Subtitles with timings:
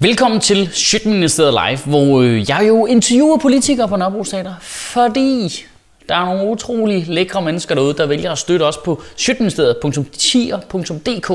[0.00, 5.64] Velkommen til Sjøtministeriet Live, hvor øh, jeg jo interviewer politikere på Nørrebro Teater, fordi
[6.08, 11.30] der er nogle utrolig lækre mennesker derude, der vælger at støtte os på sjøtministeriet.tier.dk.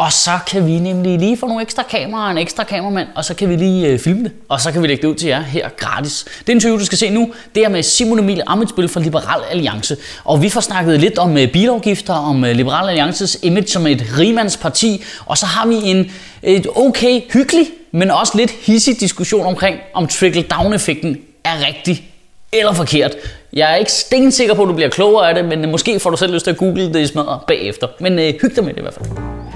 [0.00, 3.24] Og så kan vi nemlig lige få nogle ekstra kameraer og en ekstra kameramand, og
[3.24, 5.28] så kan vi lige øh, filme det, og så kan vi lægge det ud til
[5.28, 6.24] jer her gratis.
[6.46, 9.96] Det interview, du skal se nu, det er med Simon Emil Amitsbøl fra Liberal Alliance.
[10.24, 14.04] Og vi får snakket lidt om øh, bilafgifter, om øh, Liberal Alliances image som et
[14.18, 19.76] rimandsparti, og så har vi en et okay hyggelig, men også lidt hissig diskussion omkring,
[19.94, 22.10] om trickle-down-effekten er rigtig
[22.52, 23.16] eller forkert.
[23.52, 26.16] Jeg er ikke stensikker på, at du bliver klogere af det, men måske får du
[26.16, 27.86] selv lyst til at google det i smadret bagefter.
[28.00, 29.49] Men øh, hyg dig med det i hvert fald.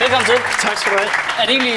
[0.00, 0.34] Velkommen til.
[0.60, 1.10] Tak skal du have.
[1.38, 1.74] Er det egentlig,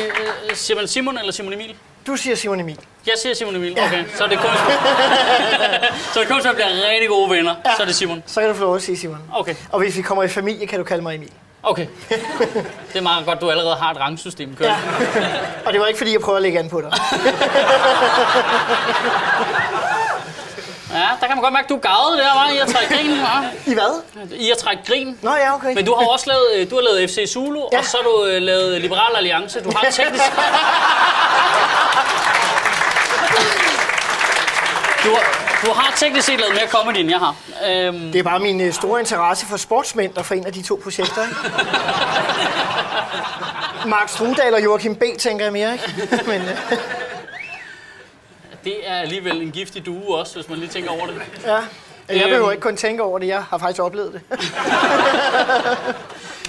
[0.49, 1.75] øh, siger man Simon eller Simon Emil?
[2.07, 2.77] Du siger Simon Emil.
[3.07, 4.03] Jeg siger Simon Emil, okay.
[4.15, 4.49] Så er det kun,
[6.13, 7.55] så er det kun, så bliver rigtig gode venner.
[7.65, 7.75] Ja.
[7.75, 8.23] Så er det Simon.
[8.25, 9.19] Så kan du få lov at sige Simon.
[9.33, 11.31] Okay, Og hvis vi kommer i familie, kan du kalde mig Emil.
[11.63, 11.87] okay.
[12.93, 14.67] Det er meget godt, du allerede har et rangsystem kørt.
[14.67, 14.75] Ja.
[15.65, 16.91] Og det var ikke fordi, jeg prøver at lægge an på dig.
[20.93, 22.95] Ja, der kan man godt mærke, at du er gavet der, var i at trække
[22.95, 23.69] grin, hva'?
[23.71, 24.01] I hvad?
[24.39, 25.17] I at trække grin.
[25.21, 25.73] Nå ja, okay.
[25.75, 27.65] Men du har også lavet, øh, du har lavet FC Zulu, ja.
[27.71, 27.77] Ja.
[27.79, 29.63] og så har du øh, lavet Liberal Alliance.
[29.63, 30.23] Du har teknisk...
[35.03, 35.23] Du har,
[35.65, 37.35] du har teknisk set lavet mere comedy, end jeg har.
[37.67, 41.21] Øhm, Det er bare min øh, store interesse for sportsmænd, der forener de to projekter,
[41.23, 41.35] ikke?
[43.95, 45.03] Mark Strudal og Joachim B.
[45.19, 46.23] tænker jeg mere, ikke?
[46.27, 46.77] Men, øh,
[48.67, 51.21] det er alligevel en giftig due også, hvis man lige tænker over det.
[51.45, 51.55] ja.
[52.09, 52.29] Jeg Øhm.
[52.29, 54.21] behøver ikke kun tænke over det, jeg har faktisk oplevet det.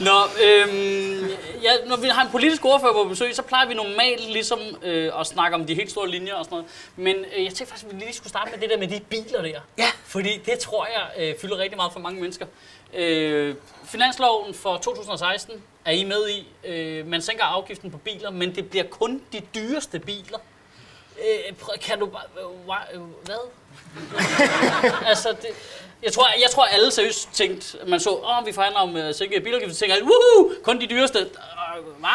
[0.00, 1.26] Nå, øhm,
[1.62, 5.20] ja, når vi har en politisk ordfører på besøg, så plejer vi normalt ligesom øh,
[5.20, 6.70] at snakke om de helt store linjer og sådan noget.
[6.96, 9.00] Men øh, jeg tænkte faktisk, at vi lige skulle starte med det der med de
[9.00, 9.60] biler der.
[9.78, 9.86] Ja.
[10.04, 12.46] Fordi det tror jeg øh, fylder rigtig meget for mange mennesker.
[12.94, 16.48] Øh, finansloven for 2016 er I med i.
[16.68, 20.38] Øh, man sænker afgiften på biler, men det bliver kun de dyreste biler.
[21.18, 22.22] Øh, prøv- kan du bare...
[22.94, 23.48] Øh, øh, hvad?
[25.10, 25.48] altså, det,
[26.02, 29.40] jeg tror, jeg tror alle seriøst tænkte, man så, åh, vi forhandler om uh, sænke
[29.40, 31.18] bilafgifter, så tænker alle, woohoo, kun de dyreste.
[31.78, 32.08] Uh, hvad?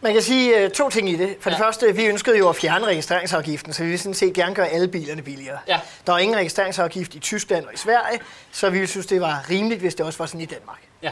[0.00, 1.36] Man kan sige øh, to ting i det.
[1.40, 1.64] For det Ja.
[1.64, 4.88] første, vi ønskede jo at fjerne registreringsafgiften, så vi vil sådan set gerne gøre alle
[4.88, 5.58] bilerne billigere.
[5.68, 5.80] Ja.
[6.06, 8.20] Der er ingen registreringsafgift i Tyskland og i Sverige,
[8.52, 10.78] så vi ville synes, det var rimeligt, hvis det også var sådan i Danmark.
[11.02, 11.10] Ja.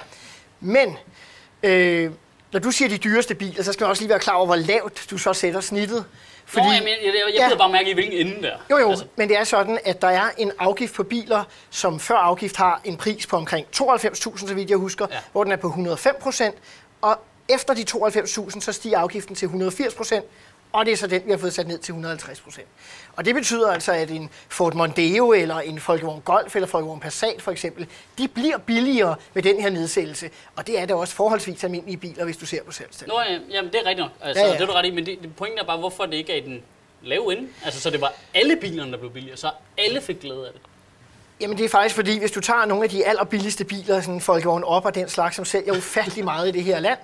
[0.61, 0.97] Men
[1.63, 2.11] øh,
[2.53, 4.57] når du siger de dyreste biler, så skal man også lige være klar over, hvor
[4.57, 6.05] lavt du så sætter snittet.
[6.47, 7.49] Fordi, Nå, jeg, jeg, jeg, jeg Ja.
[7.49, 7.57] ja.
[7.57, 8.57] bare mærke i, hvilken ende der.
[8.71, 12.01] Jo, jo, Altså, men det er sådan, at der er en afgift på biler, som
[12.01, 15.17] før afgift har en pris på omkring 92.000, så vidt jeg husker, Ja.
[15.33, 16.55] hvor den er på 105 procent,
[17.03, 17.19] og
[17.49, 20.25] efter de 92.000, så stiger afgiften til 180 procent,
[20.73, 22.67] og det er så den, vi har fået sat ned til 150 procent.
[23.17, 27.43] Og det betyder altså, at en Ford Mondeo eller en Volkswagen Golf eller Volkswagen Passat
[27.43, 27.87] for eksempel,
[28.19, 30.31] de bliver billigere med den her nedsættelse.
[30.57, 33.09] Og det er da også forholdsvis almindelige biler, hvis du ser på salgstal.
[33.09, 34.11] Nå, ja, jamen, det er rigtigt nok.
[34.21, 34.49] Altså, ja.
[34.49, 34.55] ja.
[34.55, 36.37] Det er du ret i, men det, det, pointen er bare, hvorfor det ikke er
[36.37, 36.63] i den
[37.03, 37.49] lave ende.
[37.65, 40.61] Altså, så det var alle bilerne, der blev billigere, så alle fik glæde af det.
[41.41, 44.65] Jamen det er faktisk fordi, hvis du tager nogle af de allerbilligste biler, sådan Volkswagen
[44.65, 46.99] op og den slags, som sælger ufattelig meget i det her land,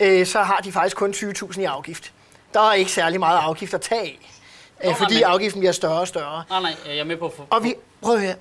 [0.00, 2.12] øh, så har de faktisk kun 20.000 i afgift.
[2.54, 4.18] Der er ikke særlig meget afgift at tage af,
[4.84, 6.44] øh, nej, fordi men- afgiften bliver større og større.
[6.50, 7.32] Nej, nej, jeg er med på...
[7.36, 8.34] For, Og vi, prøv at høre,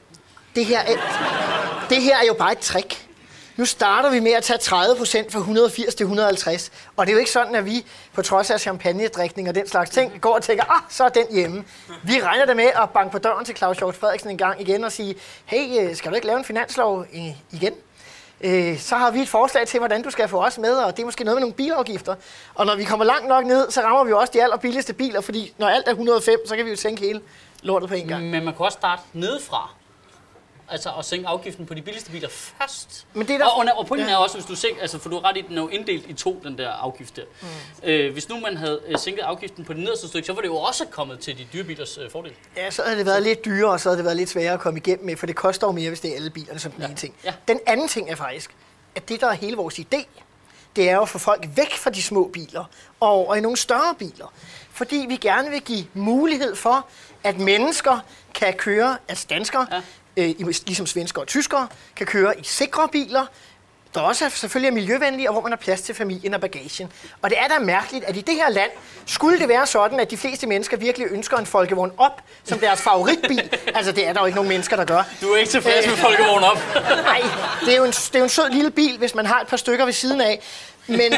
[0.55, 0.95] det her er,
[1.89, 3.03] det her er jo bare et trick.
[3.57, 6.71] Nu starter vi med at tage 30 procent fra 180 til 150.
[6.97, 9.89] Og det er jo ikke sådan, at vi på trods af champagnedrikning og den slags
[9.89, 11.63] ting, går og tænker, ah, så er den hjemme.
[12.03, 14.83] Vi regner da med at banke på døren til Claus Hjort Frederiksen en gang igen
[14.83, 15.15] og sige,
[15.45, 17.73] hey, øh, skal du ikke lave en finanslov øh, igen?
[18.41, 21.01] Øh, så har vi et forslag til, hvordan du skal få os med, og det
[21.01, 22.15] er måske noget med nogle bilafgifter.
[22.55, 25.53] Og når vi kommer langt nok ned, så rammer vi også de allerbilligste biler, fordi
[25.57, 27.21] når alt er 105, så kan vi jo sænke hele
[27.63, 28.23] lortet på en gang.
[28.29, 29.69] Men man kan også starte nedefra.
[30.69, 33.05] Altså at sænke afgiften på de billigste biler først.
[33.13, 34.13] Men det er der- og, og, og pointen Ja.
[34.13, 36.05] er også, hvis du sænker, altså for du har ret i, den er jo inddelt
[36.09, 37.21] i to, den der afgift der.
[37.41, 37.47] Mm.
[37.89, 40.47] Øh, hvis nu man havde øh, sænket afgiften på det nederste stykke, så var det
[40.47, 42.31] jo også kommet til de dyre bilers øh, fordel.
[42.57, 44.59] Ja, så havde det været lidt dyrere, og så havde det været lidt sværere at
[44.59, 46.81] komme igennem med, for det koster jo mere, hvis det er alle bilerne som den
[46.81, 46.87] Ja.
[46.87, 47.13] ene ting.
[47.23, 47.33] Ja.
[47.47, 48.55] Den anden ting er faktisk,
[48.95, 50.03] at det, der er hele vores idé,
[50.75, 52.65] det er jo at få folk væk fra de små biler
[52.99, 54.33] og over i nogle større biler.
[54.71, 56.87] Fordi vi gerne vil give mulighed for,
[57.23, 57.99] at mennesker
[58.33, 59.81] kan køre, altså danskere, Ja.
[60.17, 60.33] Øh,
[60.65, 63.25] ligesom svenskere og tyskere, kan køre i sikre biler,
[63.93, 66.91] der også er selvfølgelig er miljøvenlige, og hvor man har plads til familien og bagagen.
[67.21, 68.71] Og det er da mærkeligt, at i det her land,
[69.05, 72.81] skulle det være sådan, at de fleste mennesker virkelig ønsker en Folkevogn op som deres
[72.81, 73.49] favoritbil.
[73.75, 75.03] altså, det er der jo ikke nogen mennesker, der gør.
[75.21, 76.57] Du er ikke tilfreds med folkevogn op.
[77.03, 77.21] Nej,
[77.65, 79.47] det er, jo en, det er jo en sød lille bil, hvis man har et
[79.47, 80.41] par stykker ved siden af.
[80.87, 80.99] Men,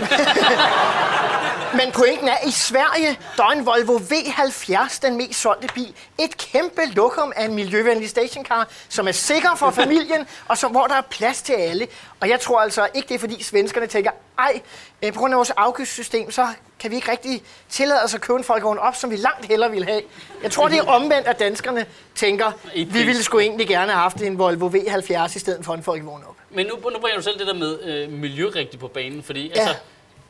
[1.73, 5.93] men pointen er, at i Sverige, der er en Volvo V70, den mest solgte bil.
[6.19, 10.87] Et kæmpe lokum af en miljøvenlig stationcar, som er sikker for familien, og som, hvor
[10.87, 11.87] der er plads til alle.
[12.19, 14.61] Og jeg tror altså ikke, det er fordi svenskerne tænker, ej,
[15.01, 16.47] øh, på grund af vores afgiftssystem, så
[16.79, 19.71] kan vi ikke rigtig tillade os at købe en folkevogn op, som vi langt hellere
[19.71, 20.01] vil have.
[20.43, 21.85] Jeg tror, det er omvendt, at danskerne
[22.15, 25.83] tænker, vi ville sgu egentlig gerne have haft en Volvo V70 i stedet for en
[25.83, 26.35] folkevogn op.
[26.49, 29.59] Men nu, nu bringer du selv det der med øh, miljørigtigt på banen, fordi ja.
[29.59, 29.75] altså,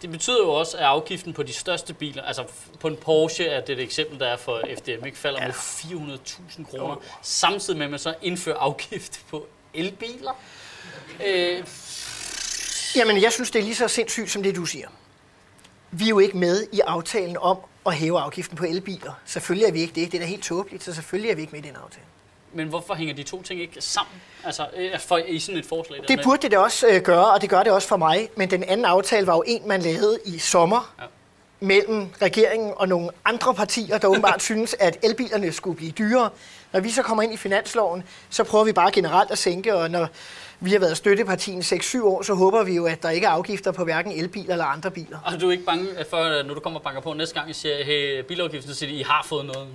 [0.02, 2.44] det betyder jo også, at afgiften på de største biler, altså
[2.80, 5.48] på en Porsche er det et eksempel, der er for FDM, ikke falder ja.
[5.48, 7.04] med 400.000 kroner, oh.
[7.22, 10.32] samtidig med at man så indfører afgift på elbiler.
[11.26, 11.64] Øh.
[12.96, 14.88] Jamen, jeg synes, det er lige så sindssygt som det, du siger.
[15.92, 19.14] Vi er jo ikke med i aftalen om at hæve afgiften på elbiler.
[19.26, 20.12] Selvfølgelig er vi ikke det.
[20.12, 22.06] Det er da helt tåbeligt, så selvfølgelig er vi ikke med i den aftale.
[22.54, 24.22] Men hvorfor hænger de to ting ikke sammen?
[24.46, 26.00] Altså øh, for, i sådan et forslag?
[26.08, 28.30] Det burde det også øh, gøre, og det gør det også for mig.
[28.36, 30.94] Men den anden aftale var jo en, man lavede i sommer.
[31.00, 31.06] Ja
[31.60, 36.30] mellem regeringen og nogle andre partier, der åbenbart synes, at elbilerne skulle blive dyrere.
[36.74, 39.92] Når vi så kommer ind i finansloven, så prøver vi bare generelt at sænke, og
[39.92, 40.08] når
[40.60, 43.72] vi har været støttepartien 6-7 år, så håber vi jo, at der ikke er afgifter
[43.72, 45.20] på hverken elbiler eller andre biler.
[45.26, 47.56] Og du er ikke bange for, når du kommer og banker på næste gang, og
[47.56, 49.74] siger, hey, bilafgiften, så siger I har fået noget nu?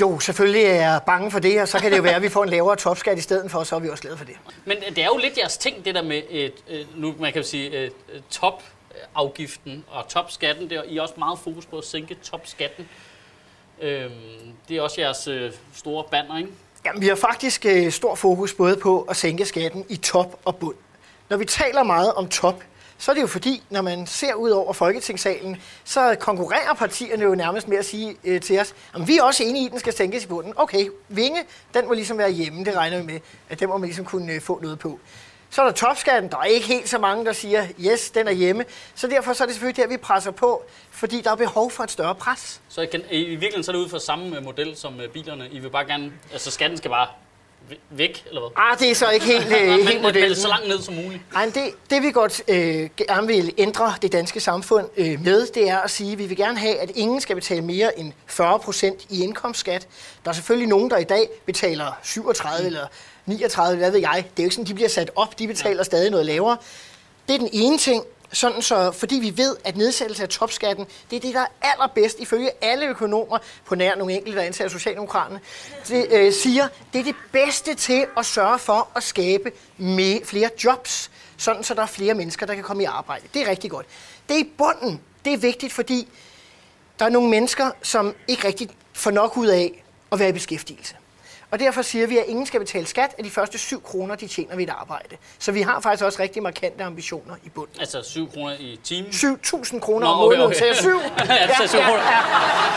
[0.00, 2.28] Jo, selvfølgelig er jeg bange for det, og så kan det jo være, at vi
[2.28, 4.36] får en lavere topskat i stedet for, og så er vi også glade for det.
[4.64, 7.44] Men det er jo lidt jeres ting, det der med, et, et, nu man kan
[7.44, 7.92] sige, et
[8.30, 10.70] topafgiften og topskatten.
[10.70, 12.88] Det er I også meget fokus på at sænke topskatten.
[13.82, 14.10] Øhm,
[14.68, 16.50] det er også jeres øh, store banner, ikke?
[16.84, 20.56] Jamen, vi har faktisk øh, stor fokus både på at sænke skatten i top og
[20.56, 20.76] bund.
[21.28, 22.62] Når vi taler meget om top,
[22.98, 27.34] så er det jo fordi, når man ser ud over Folketingssalen, så konkurrerer partierne jo
[27.34, 29.80] nærmest med at sige øh, til os, at vi er også enige i, at den
[29.80, 30.52] skal sænkes i bunden.
[30.56, 31.40] Okay, Vinge,
[31.74, 34.32] den må ligesom være hjemme, det regner vi med, at den må man ligesom kunne
[34.32, 34.98] øh, få noget på.
[35.50, 38.32] Så er der topskatten, der er ikke helt så mange, der siger, yes, den er
[38.32, 38.64] hjemme.
[38.94, 41.84] Så derfor så er det selvfølgelig der, vi presser på, fordi der er behov for
[41.84, 42.60] et større pres.
[42.68, 45.48] Så I, kan, i virkeligheden så er det ud fra samme model som øh, bilerne.
[45.50, 47.08] I vil bare gerne, altså skatten skal bare
[47.90, 48.50] væk, eller hvad?
[48.56, 49.52] Ah, det er så ikke helt, øh,
[49.88, 50.30] helt modellen.
[50.30, 51.22] Men så langt ned som muligt.
[51.32, 55.68] Nej, det, det vi godt øh, gerne vil ændre det danske samfund øh, med, det
[55.68, 58.58] er at sige, at vi vil gerne have, at ingen skal betale mere end 40
[58.58, 59.88] procent i indkomstskat.
[60.24, 62.66] Der er selvfølgelig nogen, der i dag betaler 37 mm.
[62.66, 62.86] eller
[63.26, 64.24] 39, hvad ved jeg.
[64.36, 65.82] Det er jo ikke sådan, de bliver sat op, de betaler ja.
[65.82, 66.56] stadig noget lavere.
[67.28, 71.16] Det er den ene ting sådan så, fordi vi ved, at nedsættelse af topskatten, det
[71.16, 75.40] er det, der er allerbedst, ifølge alle økonomer, på nær nogle enkelte, der antager Socialdemokraterne,
[75.88, 80.50] det, øh, siger, det er det bedste til at sørge for at skabe med flere
[80.64, 83.28] jobs, sådan så der er flere mennesker, der kan komme i arbejde.
[83.34, 83.86] Det er rigtig godt.
[84.28, 85.00] Det er i bunden.
[85.24, 86.08] Det er vigtigt, fordi
[86.98, 90.94] der er nogle mennesker, som ikke rigtig får nok ud af at være i beskæftigelse.
[91.50, 94.26] Og derfor siger vi, at ingen skal betale skat af de første 7 kroner, de
[94.26, 95.16] tjener ved et arbejde.
[95.38, 97.68] Så vi har faktisk også rigtig markante ambitioner i bund.
[97.80, 99.10] Altså 7 kroner i timen?
[99.10, 100.46] 7.000 kroner om måneden.
[100.46, 100.74] Okay, okay.
[100.74, 100.90] Så 7.
[101.28, 102.02] ja, ja, 7 kroner.
[102.02, 102.18] Ja,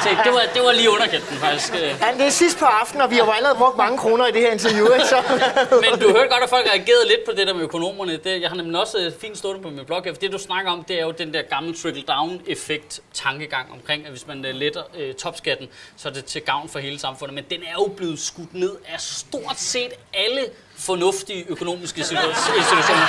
[0.06, 0.24] ja.
[0.24, 1.74] det, var, det var lige underkendt faktisk.
[1.74, 4.32] Ja, det er sidst på aftenen, og vi har jo allerede brugt mange kroner i
[4.32, 4.94] det her interview.
[4.94, 5.06] Ikke?
[5.06, 5.24] Så.
[5.84, 8.18] Men du hørte godt, at folk reagerede lidt på det der med økonomerne.
[8.18, 10.38] Det, jeg har nemlig også øh, fint stået på min blog her, for det du
[10.38, 14.56] snakker om, det er jo den der gamle trickle-down-effekt tankegang omkring, at hvis man øh,
[14.56, 15.68] letter øh, topskatten,
[15.98, 17.36] så er det til gavn for hele samfundet.
[17.36, 20.46] Men den er jo blevet skudt ned af stort set alle
[20.78, 23.08] fornuftige økonomiske institutioner.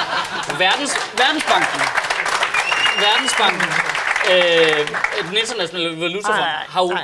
[0.58, 1.80] Verdens, Verdensbanken,
[3.06, 3.68] Verdensbanken,
[4.32, 4.88] øh,
[5.28, 6.96] den internationale valutafond har jo...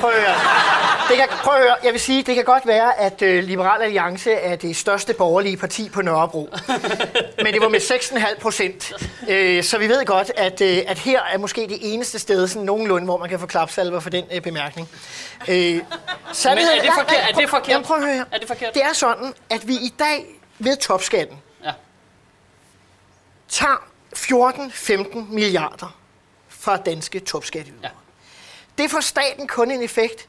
[0.00, 0.34] Prøv at høre.
[1.08, 1.76] Det kan, prøv at høre.
[1.84, 5.56] Jeg vil sige, det kan godt være, at uh, Liberal Alliance er det største borgerlige
[5.56, 6.48] parti på Nørrebro.
[7.42, 8.92] Men det var med 6,5 procent.
[9.22, 12.62] Uh, så vi ved godt, at, uh, at her er måske det eneste sted, sådan
[12.62, 14.88] nogenlunde, hvor man kan få klapsalver for den uh, bemærkning.
[15.40, 15.80] Uh, Men er
[16.82, 17.28] det forkert?
[17.30, 17.68] Er det forkert?
[17.68, 18.24] Jamen, prøv at høre.
[18.32, 18.74] Er det forkert?
[18.74, 20.24] Det er sådan, at vi i dag
[20.58, 21.72] ved topskatten ja.
[23.48, 23.84] tager
[24.16, 25.96] 14-15 milliarder
[26.48, 27.80] fra danske topskatteydere.
[27.82, 27.88] Ja.
[28.78, 30.28] Det får staten kun en effekt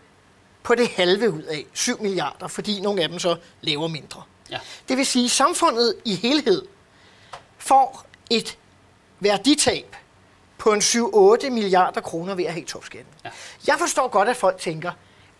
[0.63, 4.23] på det halve ud af 7 milliarder, fordi nogle af dem så lever mindre.
[4.51, 4.59] Ja.
[4.89, 6.65] Det vil sige, at samfundet i helhed
[7.57, 8.57] får et
[9.19, 9.95] værditab
[10.57, 13.13] på en 7-8 milliarder kroner ved at have topskatten.
[13.25, 13.29] Ja.
[13.67, 14.91] Jeg forstår godt, at folk tænker,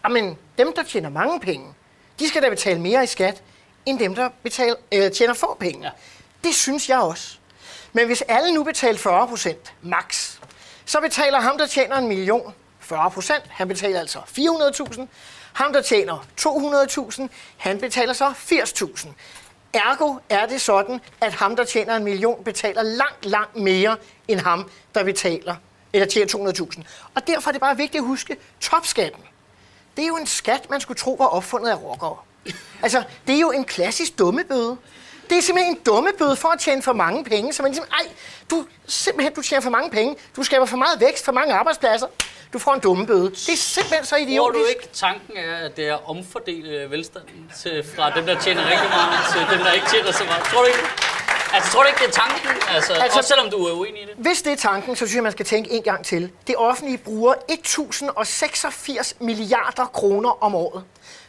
[0.03, 0.12] at
[0.57, 1.74] dem, der tjener mange penge,
[2.19, 3.43] de skal da betale mere i skat,
[3.85, 5.83] end dem, der betaler, øh, tjener få penge.
[5.83, 5.91] Ja.
[6.43, 7.38] Det synes jeg også.
[7.93, 10.38] Men hvis alle nu betaler 40 procent max,
[10.85, 12.53] så betaler ham, der tjener en million,
[12.85, 13.43] 40 procent.
[13.49, 15.01] Han betaler altså 400.000.
[15.53, 17.27] Ham, der tjener 200.000,
[17.57, 19.07] han betaler så 80.000.
[19.73, 24.39] Ergo er det sådan, at ham, der tjener en million, betaler langt, langt mere end
[24.39, 25.55] ham, der betaler
[25.93, 26.81] eller tjener 200.000.
[27.15, 29.23] Og derfor er det bare vigtigt at huske topskatten.
[29.97, 32.17] Det er jo en skat, man skulle tro var opfundet af rockere.
[32.83, 34.77] Altså, det er jo en klassisk dummebøde.
[35.29, 37.53] Det er simpelthen en dummebøde for at tjene for mange penge.
[37.53, 38.07] Så man ligesom, ej,
[38.49, 40.15] du, simpelthen, du tjener for mange penge.
[40.35, 42.07] Du skaber for meget vækst, for mange arbejdspladser.
[42.53, 43.29] Du får en dummebøde.
[43.29, 44.63] Det er simpelthen så Tror idiotisk.
[44.63, 48.61] du ikke, tanken er, at det er at omfordele velstanden til, fra dem, der tjener
[48.71, 50.43] rigtig meget, til dem, der ikke tjener så meget?
[50.43, 50.79] Tror du ikke?
[51.53, 52.47] Altså, tror du ikke, det er tanken?
[52.49, 54.13] Altså, Altså- altså også selvom du er uenig i det?
[54.17, 56.31] Hvis det er tanken, så synes jeg, man skal tænke en gang til.
[56.47, 60.83] Det offentlige bruger 1086 milliarder kroner om året.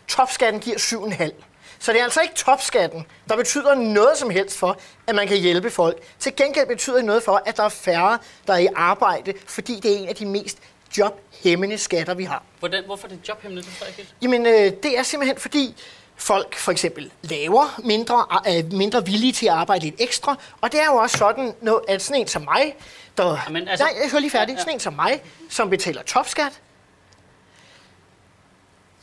[0.08, 1.30] Topskatten giver 7,5.
[1.78, 5.37] Så det er altså ikke topskatten, der betyder noget som helst for, at man kan
[5.37, 5.96] hjælpe folk.
[6.20, 9.80] Til gengæld betyder det noget for, at der er færre, der er i arbejde, fordi
[9.82, 10.58] det er en af de mest
[10.99, 12.43] jobhæmmende skatter, vi har.
[12.59, 14.12] Hvordan, hvorfor er det jobhæmmende, det jeg ikke?
[14.23, 15.75] Jamen, øh, det er simpelthen fordi
[16.16, 20.37] folk for eksempel laver mindre, er mindre villige til at arbejde lidt ekstra.
[20.61, 22.76] Og det er jo også sådan, når- at sådan en som mig,
[23.19, 23.38] der...
[23.47, 24.52] Jamen, altså- nej, jeg hører lige færdig.
[24.52, 24.61] Ja, ja.
[24.61, 26.52] Sådan en som mig, som betaler topskat,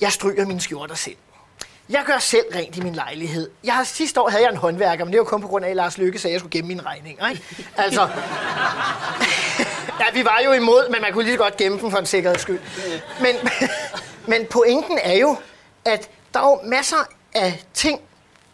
[0.02, 1.16] jeg stryger mine skjorter selv.
[1.90, 3.50] Jeg gør selv rent i min lejlighed.
[3.64, 5.70] Jeg har, sidste år havde jeg en håndværker, men det var kun på grund af,
[5.70, 7.30] at Lars Lykke sagde, at jeg skulle gemme mine regninger.
[7.30, 7.44] Ikke?
[7.78, 8.10] Altså,
[10.00, 12.06] ja, vi var jo imod, men man kunne lige så godt gemme dem for en
[12.06, 12.60] sikkerheds skyld.
[13.22, 13.36] Men,
[14.32, 15.38] men pointen er jo,
[15.86, 18.02] at der er jo masser af ting,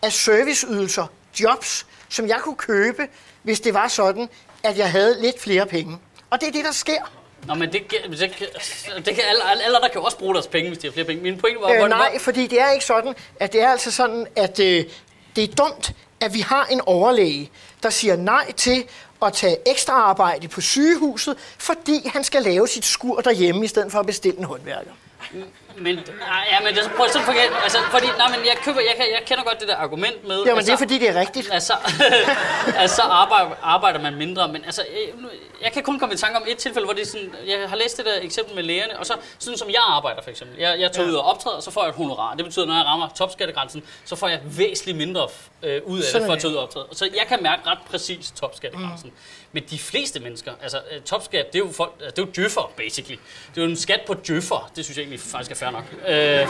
[0.02, 1.08] af serviceydelser,
[1.40, 3.08] jobs, som jeg kunne købe,
[3.44, 4.30] hvis det var sådan,
[4.64, 5.98] at jeg havde lidt flere penge.
[6.30, 7.12] Og det er det, der sker.
[7.48, 10.70] Nå, men det, det, det kan alle, alle, alle der kan også bruge deres penge,
[10.70, 11.24] hvis de har flere penge.
[11.24, 14.28] Min pointe var, Øh, nej, fordi det er ikke sådan, at det er altså sådan,
[14.36, 14.86] at øh,
[15.36, 17.52] det er dumt, at vi har en overlæge,
[17.84, 18.84] der siger nej til
[19.22, 23.92] at tage ekstra arbejde på sygehuset, fordi han skal lave sit skur derhjemme, i stedet
[23.92, 24.92] for at bestille en håndværker.
[25.78, 28.96] Men, nej, ja, men det, prøv sådan forget, altså, fordi, nej, men jeg, køber, jeg,
[29.00, 31.50] jeg kender godt det der argument med, Jamen, altså, det er fordi, det er rigtigt.
[31.52, 31.74] Altså,
[32.78, 34.86] altså arbejder, arbejder man mindre, men altså,
[35.18, 35.28] nu-
[35.64, 37.76] jeg kan kun komme i tanke om et tilfælde, hvor det er sådan, jeg har
[37.76, 40.58] læst det der eksempel med lægerne, og så sådan som jeg arbejder for eksempel.
[40.60, 41.12] Jeg, jeg tager Ja.
[41.12, 42.36] ud og optræder, og så får jeg et honorar.
[42.36, 45.28] Det betyder, når jeg rammer topskattegrænsen, så får jeg væsentligt mindre
[45.64, 46.86] øh, ud af Sådan det for at tage ud og optræde.
[46.92, 49.10] Så jeg kan mærke ret præcis topskattegrænsen.
[49.10, 49.16] Mm.
[49.52, 52.32] Men de fleste mennesker, altså øh, topskat, det er jo folk, altså, det er jo
[52.36, 53.20] djøffer, basically.
[53.56, 54.72] Det er jo en skat på djøffer.
[54.76, 55.84] Det synes jeg egentlig faktisk er fair nok.
[56.08, 56.42] Øh,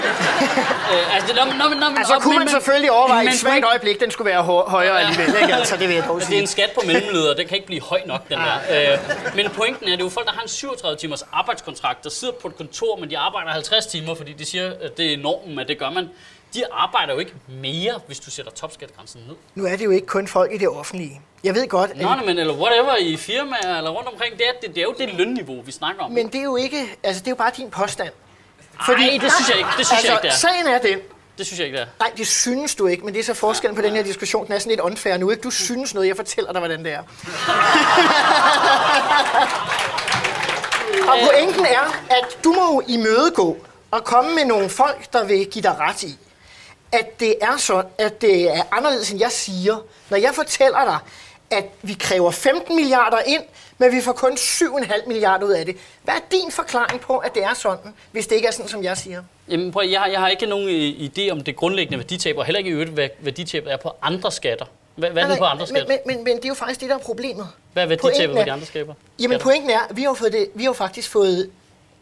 [0.94, 3.66] øh, altså, når, når, når, Altså, og- kunne man men- selvfølgelig overveje men et svagt
[3.66, 5.54] øjeblik, den skulle være hø- højere alligevel, ikke?
[5.56, 6.42] Altså, det vil jeg dog Altså, det er sige.
[6.42, 8.94] en skat på mellemleder, den kan ikke blive høj nok, den der.
[8.94, 12.04] Øh, men pointen er, at det er jo folk, der har en 37 timers arbejdskontrakt,
[12.04, 15.14] der sidder på et kontor, men de arbejder 50 timer, fordi de siger, at det
[15.14, 16.10] er normen, at det gør man.
[16.54, 19.36] De arbejder jo ikke mere, hvis du sætter topskattegrænsen ned.
[19.56, 21.22] Nu er det jo ikke kun folk i det offentlige.
[21.44, 24.70] Jeg ved godt, Nå, men eller whatever i firmaer eller rundt omkring, det er, det,
[24.76, 26.12] det er jo det lønniveau, vi snakker om.
[26.12, 28.10] Men det er jo ikke, altså det er jo bare din påstand.
[28.86, 30.38] Fordi, det synes jeg ikke, det synes altså, jeg ikke, det er.
[30.38, 31.00] sagen er den,
[31.38, 31.90] Det synes jeg ikke, det er.
[32.00, 34.54] nej, det synes du ikke, men det er så forskellen på den her diskussion, den
[34.54, 35.42] er sådan lidt unfair nu, ikke?
[35.42, 37.02] Du synes noget, jeg fortæller dig, hvordan det er.
[41.10, 43.58] Og pointen er, at du må imødegå
[43.92, 46.18] og komme med nogle folk, der vil give dig ret i,
[46.92, 49.78] at det er sådan, at det er anderledes, end jeg siger.
[50.10, 50.98] Når jeg fortæller dig,
[51.58, 53.44] at vi kræver 15 milliarder ind,
[53.80, 55.76] men vi får kun 7,5 milliarder ud af det.
[56.04, 58.84] Hvad er din forklaring på, at det er sådan, hvis det ikke er sådan, som
[58.84, 59.24] jeg siger?
[59.50, 62.46] Jamen, prøv, jeg, har- jeg har ikke nogen øh, idé om det grundlæggende værditab, og
[62.46, 64.66] heller ikke i øvrigt, hvad værditabet er på andre skatter.
[64.96, 65.98] Hvad, hvad er den på andre men, skatter?
[66.06, 67.48] men, men, men det er jo faktisk det, der er problemet.
[67.74, 68.94] Hvad er værditabet på de andre skatter?
[69.20, 71.50] Jamen pointen er, at vi har fået det, vi har faktisk fået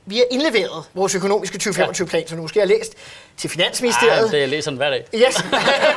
[0.10, 2.93] vi har indleveret vores økonomiske 2025-plan, som du måske har læst
[3.38, 4.25] til Finansministeriet.
[4.25, 5.05] Ej, det jeg læser den hver dag.
[5.15, 5.43] Yes.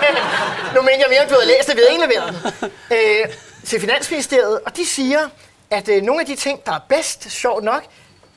[0.74, 2.70] nu mener jeg mere, at du har læst det, vi har indleveret den.
[2.96, 3.32] Øh,
[3.64, 5.18] til Finansministeriet, og de siger,
[5.70, 7.84] at øh, nogle af de ting, der er bedst, sjovt nok,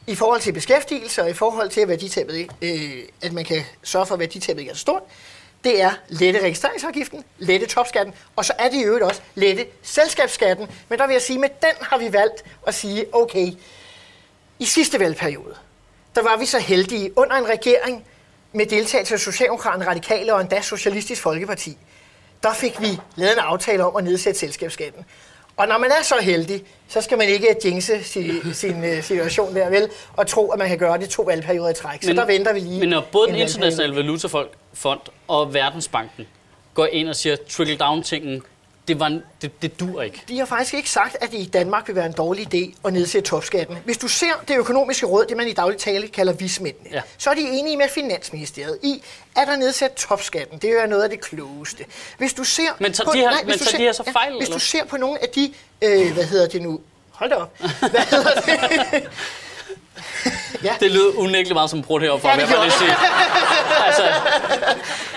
[0.07, 4.05] i forhold til beskæftigelse og i forhold til, at, værditabet, øh, at man kan sørge
[4.05, 5.01] for, at værditabet ikke er så stort,
[5.63, 10.67] det er lette registreringsafgiften, lette topskatten, og så er det i øvrigt også lette selskabsskatten.
[10.89, 13.51] Men der vil jeg sige, med den har vi valgt at sige, okay,
[14.59, 15.55] i sidste valgperiode,
[16.15, 18.05] der var vi så heldige under en regering
[18.53, 21.77] med deltagelse af Socialdemokraterne, Radikale og endda Socialistisk Folkeparti.
[22.43, 25.05] Der fik vi lavet en aftale om at nedsætte selskabsskatten.
[25.57, 29.55] Og når man er så heldig, så skal man ikke jinxe sin, sin øh, situation
[29.55, 32.03] der, vel, og tro, at man kan gøre det to valgperioder i træk.
[32.03, 36.27] Så der venter vi lige Men når både den internationale valutafond og Verdensbanken
[36.73, 38.43] går ind og siger, trickle-down-tingen,
[38.87, 40.23] det, var, en- det, det dur ikke.
[40.27, 42.93] De har faktisk ikke sagt, at det i Danmark vil være en dårlig idé at
[42.93, 43.77] nedsætte topskatten.
[43.85, 47.01] Hvis du ser det økonomiske råd, det man i daglig tale kalder vismændene, Ja.
[47.17, 49.03] så er de enige med Finansministeriet i,
[49.35, 51.85] at der nedsætte topskatten, det er noget af det klogeste.
[52.17, 54.31] Hvis du ser Men tager de her- hvis men du tager de her så fejl,
[54.37, 54.57] Hvis eller?
[54.57, 57.57] du ser på nogle af de, øh, hvad hedder det nu, hold da op,
[57.91, 58.41] hvad hedder
[58.91, 59.03] det?
[60.63, 62.95] Ja, Det lyder unægteligt meget som brud heroppe, Ja, ja, det jeg lige sige.
[63.85, 64.03] Altså,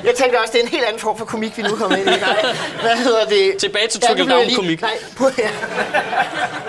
[0.04, 2.08] jeg tænkte også, det er en helt anden form for komik, vi nu kommer ind
[2.08, 2.10] i.
[2.10, 2.46] Nej,
[2.80, 3.56] hvad hedder det?
[3.58, 4.80] Tilbage til Ja, blev jeg lige- trickle-down-komik.
[4.82, 5.48] Nej, på, ja.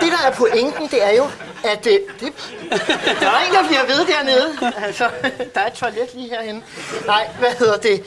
[0.00, 1.30] Det, der er pointen, det er jo,
[1.64, 2.32] at øh, det,
[3.20, 4.72] der er en, der bliver ved dernede.
[4.86, 5.08] Altså,
[5.54, 6.64] der er et toilet lige herhen.
[7.06, 8.04] Nej, hvad hedder det?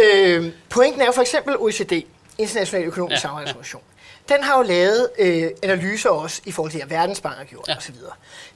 [0.00, 1.92] Øh, pointen er jo for eksempel OECD.
[2.38, 3.95] international økonomisk ja, samarbejdsorganisation, ja.
[4.28, 7.76] Den har jo lavet øh, analyser også i forhold til, at Verdensbank har gjort ja.
[7.76, 7.94] osv.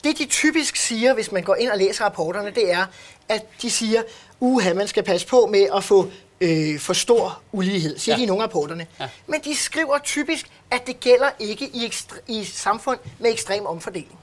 [0.04, 2.86] Det, de typisk siger, hvis man går ind og læser rapporterne, det er,
[3.28, 4.02] at de siger,
[4.40, 6.10] uha, man skal passe på med at få
[6.40, 8.18] øh, for stor ulighed, siger ja.
[8.18, 8.86] de i nogle af rapporterne.
[9.00, 9.08] Ja.
[9.26, 14.18] Men de skriver typisk, at det gælder ikke i, ekstre- i samfund med ekstrem omfordeling.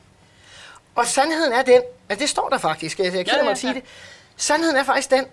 [0.96, 3.52] Og sandheden er den, at det står der faktisk, jeg, jeg kender ja, ja, mig
[3.52, 3.76] at sige ja.
[3.76, 3.84] det,
[4.38, 5.26] sandheden er faktisk den,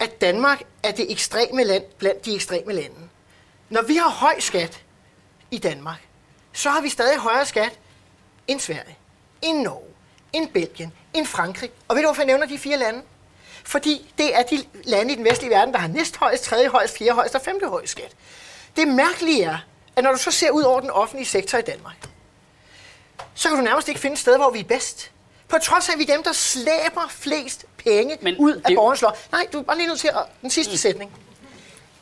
[0.00, 2.96] at Danmark er det ekstreme land blandt de ekstreme lande.
[3.70, 4.82] Når vi har høj skat
[5.50, 6.08] i Danmark,
[6.52, 7.78] så har vi stadig højere skat
[8.48, 8.98] end Sverige,
[9.42, 9.94] end Norge,
[10.32, 11.70] end Belgien, end Frankrig.
[11.88, 13.02] Og ved du, hvorfor jeg nævner de fire lande?
[13.64, 17.14] Fordi det er de lande i den vestlige verden, der har næsthøjst, tredje højst, fjerde
[17.14, 18.12] højst og femte højst skat.
[18.76, 19.58] Det mærkelige er,
[19.96, 21.96] at når du så ser ud over den offentlige sektor i Danmark,
[23.34, 25.10] så kan du nærmest ikke finde et sted, hvor vi er bedst.
[25.48, 28.76] På trods af, at vi er dem, der slæber flest penge Men ud af det...
[28.76, 29.16] borgernes lov.
[29.32, 30.24] Nej, du er bare lige nødt til at...
[30.42, 30.76] Den sidste mm.
[30.76, 31.12] sætning.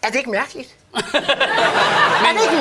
[0.03, 0.77] Er det ikke mærkeligt?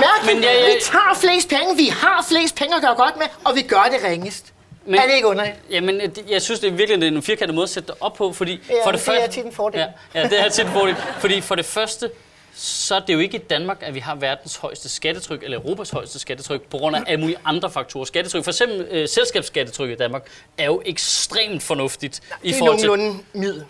[0.07, 0.35] mærkeligt?
[0.35, 0.75] Men jeg, jeg...
[0.75, 3.87] Vi tager flest penge, vi har flest penge at gøre godt med, og vi gør
[3.91, 4.45] det ringest.
[4.85, 5.55] Men, er det ikke underligt?
[5.69, 8.13] Jamen, jeg synes, det er virkelig det er en firkantet måde at sætte det op
[8.13, 8.59] på, fordi...
[8.69, 9.79] Ja, for det, det første, er tit en fordel.
[9.79, 10.95] Ja, ja, det er tit en fordel.
[11.19, 12.09] Fordi for det første,
[12.55, 15.89] så er det jo ikke i Danmark, at vi har verdens højeste skattetryk, eller Europas
[15.89, 18.05] højeste skattetryk, på grund af alle mulige andre faktorer.
[18.05, 22.21] Skattetryk, for eksempel øh, selskabsskattetryk i Danmark, er jo ekstremt fornuftigt.
[22.41, 23.65] Det er i forhold nogenlunde til, middel.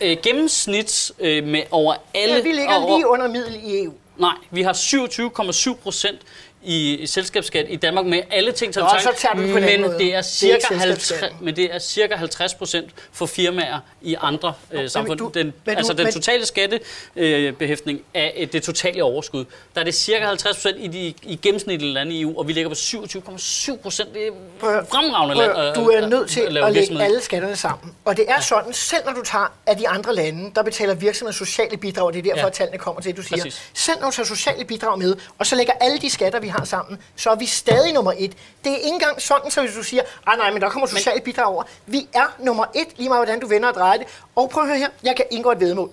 [0.00, 2.34] Øh, gennemsnit øh, med over alle...
[2.34, 3.92] Ja, vi ligger over, lige under middel i EU.
[4.20, 6.20] Nej, vi har 27,7 procent
[6.62, 10.22] i selskabsskat i Danmark med alle ting til så tager du på men det er
[10.22, 14.90] cirka det er 50, men det er cirka 50 procent for firmaer i andre øh,
[14.90, 15.18] samfund.
[15.18, 19.94] Du, den, du, altså den totale skattebehæftning øh, af det totale overskud, der er det
[19.94, 23.82] cirka 50 procent i de i gennemsnitlige lande i EU, og vi ligger på 27,7
[23.82, 24.14] procent.
[24.14, 27.94] Det er fremragende land at, Du er nødt til at, at lægge alle skatterne sammen.
[28.04, 28.40] Og det er ja.
[28.40, 32.12] sådan, selv når du tager af de andre lande, der betaler virksomheder sociale bidrag, og
[32.12, 32.46] det er derfor, ja.
[32.46, 33.42] at tallene kommer til, det du siger.
[33.42, 33.70] Præcis.
[33.74, 36.64] Selv når du tager sociale bidrag med, og så lægger alle de skatter, vi har
[36.64, 38.32] sammen, så er vi stadig nummer et.
[38.64, 41.20] Det er ikke engang sådan, så hvis du siger, ah nej, men der kommer sociale
[41.20, 41.64] bidrag over.
[41.86, 44.06] Vi er nummer et, lige meget hvordan du vender og drejer det.
[44.36, 45.90] Og prøv at høre her, jeg kan indgå et vedmål.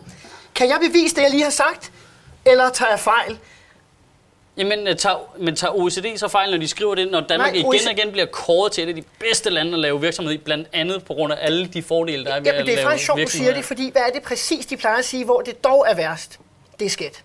[0.55, 1.91] Kan jeg bevise det, jeg lige har sagt,
[2.45, 3.37] eller tager jeg fejl?
[4.57, 7.59] Jamen, øh, tager, men tager OECD så fejl, når de skriver det, når Danmark Nej,
[7.59, 10.37] igen og igen bliver kåret til et af de bedste lande at lave virksomhed i,
[10.37, 12.83] blandt andet på grund af alle de fordele, der er ved ja, at det er
[12.83, 15.41] faktisk sjovt, du siger det, fordi hvad er det præcis, de plejer at sige, hvor
[15.41, 16.39] det dog er værst?
[16.79, 17.23] Det er skat.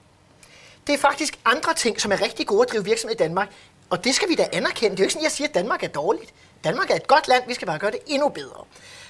[0.86, 3.48] Det er faktisk andre ting, som er rigtig gode at drive virksomhed i Danmark.
[3.90, 4.90] Og det skal vi da anerkende.
[4.90, 6.32] Det er jo ikke sådan, jeg siger, at Danmark er dårligt.
[6.64, 8.64] Danmark er et godt land, vi skal bare gøre det endnu bedre.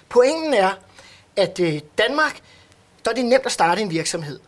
[0.08, 0.70] Pointen er,
[1.37, 2.40] at øh, Danmark,
[3.04, 4.40] der er det nemt at starte en virksomhed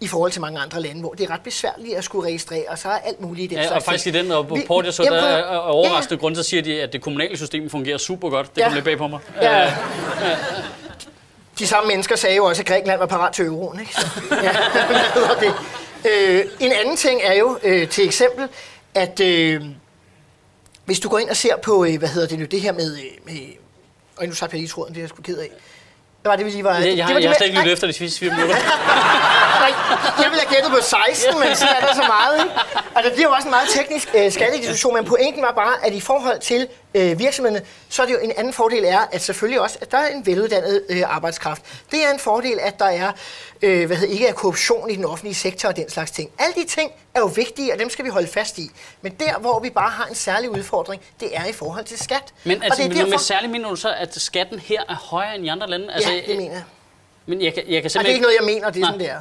[0.00, 2.78] i forhold til mange andre lande, hvor det er ret besværligt at skulle registrere, og
[2.78, 5.10] så er alt muligt i den Ja, og faktisk i den rapport, jeg så, der
[5.12, 6.20] er overraskende ja.
[6.20, 8.54] grund, så siger de, at det kommunale system fungerer super godt.
[8.54, 8.66] Det ja.
[8.66, 9.20] kom lidt bag på mig.
[9.42, 9.58] Ja.
[9.58, 9.72] ja.
[11.58, 13.80] De samme mennesker sagde jo også, at Grækenland var parat til euroen.
[13.80, 13.94] Ikke?
[13.94, 14.52] Så, ja.
[15.46, 15.54] det.
[16.04, 18.48] Øh, en anden ting er jo, øh, til eksempel,
[18.94, 19.62] at øh,
[20.84, 22.96] hvis du går ind og ser på, øh, hvad hedder det nu, det her med,
[22.98, 23.38] øh, med
[24.16, 25.50] og nu satte jeg lige tråden, det er jeg sgu ked af.
[26.22, 26.74] Hvad var det, vi lige var?
[26.74, 28.56] Jeg, jeg, det var, jeg har slet ikke lyttet efter de sidste fire minutter.
[30.22, 32.44] Jeg ville have gættet på 16, men så er der så meget.
[32.44, 32.54] Ikke?
[32.94, 35.92] Og det bliver jo også en meget teknisk øh, skattediskussion, men pointen var bare, at
[35.92, 39.60] i forhold til øh, virksomhederne, så er det jo en anden fordel er, at selvfølgelig
[39.60, 41.62] også, at der er en veluddannet øh, arbejdskraft.
[41.90, 43.12] Det er en fordel, at der er,
[43.62, 46.30] øh, hvad hedder, ikke er korruption i den offentlige sektor og den slags ting.
[46.38, 48.70] Alle de ting er jo vigtige, og dem skal vi holde fast i.
[49.02, 52.34] Men der, hvor vi bare har en særlig udfordring, det er i forhold til skat.
[52.44, 53.10] Men altså, og det er derfor...
[53.10, 55.92] med særlig mener du så, at skatten her er højere end i andre lande?
[55.92, 56.62] Altså, ja, det mener jeg.
[57.26, 57.98] Men jeg kan, jeg kan simpelthen...
[57.98, 58.88] Og det er ikke noget, jeg mener, det er Nej.
[58.88, 59.20] sådan, det er.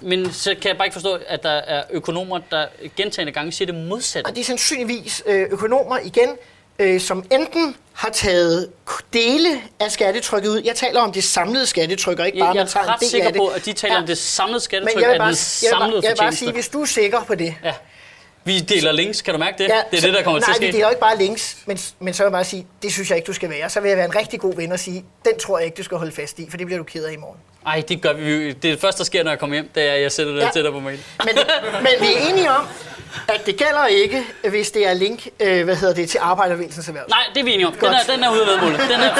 [0.00, 3.66] Men så kan jeg bare ikke forstå, at der er økonomer, der gentagende gange siger
[3.66, 4.28] det modsatte.
[4.28, 6.36] Og det er sandsynligvis øh, økonomer igen,
[6.78, 8.70] øh, som enten har taget
[9.12, 9.48] dele
[9.80, 10.62] af skattetrykket ud.
[10.64, 13.26] Jeg taler om det samlede skattetryk, og ikke bare, jeg, man tager en del sikker
[13.26, 13.40] af det.
[13.40, 14.00] på, at de taler ja.
[14.00, 16.68] om det samlede skattetryk, jeg vil bare, jeg vil bare, jeg vil bare sige, hvis
[16.68, 17.74] du er sikker på det, ja.
[18.44, 19.68] Vi deler links, kan du mærke det?
[19.68, 20.64] Ja, det er så, det, der kommer nej, til at ske.
[20.64, 23.10] Nej, vi deler ikke bare links, men, men så vil jeg bare sige, det synes
[23.10, 23.70] jeg ikke, du skal være.
[23.70, 25.82] Så vil jeg være en rigtig god ven og sige, den tror jeg ikke, du
[25.82, 27.38] skal holde fast i, for det bliver du ked af i morgen.
[27.64, 28.52] Nej, det gør vi.
[28.52, 30.40] Det er første, der sker, når jeg kommer hjem, det er, at jeg sætter det
[30.40, 30.50] ja.
[30.52, 31.00] til dig på mail.
[31.24, 31.34] Men,
[31.82, 32.66] men vi er enige om,
[33.28, 37.04] at det gælder ikke, hvis det er link øh, hvad hedder det, til arbejdervægelsens erhverv.
[37.08, 37.72] Nej, det er vi enige om.
[37.72, 38.80] Den er, den er ude af vedmålet.
[38.80, 39.14] Den er,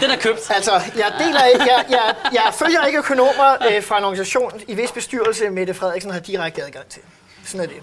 [0.00, 0.50] den er købt.
[0.50, 4.74] Altså, jeg, deler ikke, jeg, jeg, jeg følger ikke økonomer øh, fra en organisation i
[4.74, 7.02] hvis bestyrelse, Mette Frederiksen har direkte adgang til.
[7.46, 7.82] Sådan er det.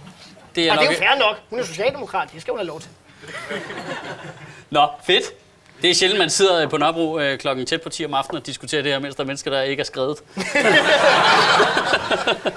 [0.55, 0.83] Det er og nok...
[0.83, 1.37] det er jo fair nok.
[1.49, 2.29] Hun er socialdemokrat.
[2.33, 2.89] Det skal hun have lov til.
[4.69, 5.23] Nå, fedt.
[5.81, 8.45] Det er sjældent, man sidder på Nørrebro øh, klokken tæt på 10 om aftenen og
[8.45, 10.17] diskuterer det her, mens der er mennesker, der ikke er skrevet.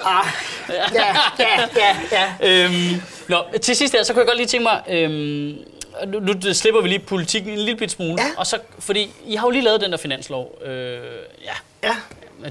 [0.05, 0.26] ah,
[0.68, 1.16] ja, ja,
[1.76, 2.64] ja, ja.
[2.64, 5.59] Øhm, nå, til sidst her, så kunne jeg godt lige tænke mig, øhm,
[6.07, 8.22] nu, nu slipper vi lige politikken en lille bit smule.
[8.22, 8.28] Ja.
[8.37, 10.59] Og så, fordi I har jo lige lavet den der finanslov.
[10.64, 10.72] Øh,
[11.44, 11.52] ja,
[11.83, 11.96] Ja,